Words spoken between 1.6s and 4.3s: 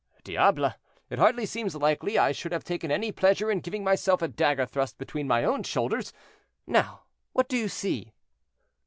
likely I should have taken any pleasure in giving myself a